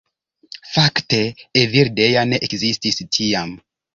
[0.77, 1.19] Fakte
[1.59, 3.57] Evildea ne ekzistis tiam